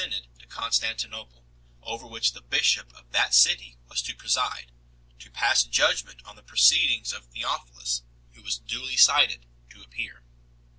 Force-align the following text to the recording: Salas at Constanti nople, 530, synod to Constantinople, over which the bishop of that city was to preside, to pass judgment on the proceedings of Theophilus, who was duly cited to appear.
Salas 0.01 0.21
at 0.41 0.49
Constanti 0.49 1.05
nople, 1.07 1.11
530, 1.11 1.11
synod 1.11 1.11
to 1.11 1.11
Constantinople, 1.13 1.45
over 1.83 2.07
which 2.07 2.33
the 2.33 2.41
bishop 2.41 2.93
of 2.95 3.11
that 3.11 3.35
city 3.35 3.77
was 3.87 4.01
to 4.01 4.15
preside, 4.15 4.71
to 5.19 5.29
pass 5.29 5.63
judgment 5.63 6.21
on 6.25 6.35
the 6.35 6.41
proceedings 6.41 7.13
of 7.13 7.25
Theophilus, 7.25 8.01
who 8.33 8.41
was 8.41 8.57
duly 8.57 8.97
cited 8.97 9.45
to 9.69 9.83
appear. 9.83 10.23